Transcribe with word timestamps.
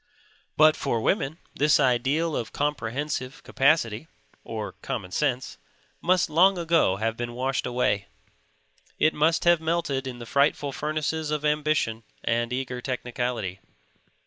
But 0.57 0.75
for 0.75 0.99
women 0.99 1.37
this 1.53 1.79
ideal 1.79 2.35
of 2.35 2.51
comprehensive 2.51 3.43
capacity 3.43 4.07
(or 4.43 4.71
common 4.81 5.11
sense) 5.11 5.59
must 6.01 6.27
long 6.27 6.57
ago 6.57 6.95
have 6.95 7.15
been 7.15 7.33
washed 7.35 7.67
away. 7.67 8.07
It 8.97 9.13
must 9.13 9.43
have 9.43 9.61
melted 9.61 10.07
in 10.07 10.17
the 10.17 10.25
frightful 10.25 10.71
furnaces 10.71 11.29
of 11.29 11.45
ambition 11.45 12.01
and 12.23 12.51
eager 12.51 12.81
technicality. 12.81 13.59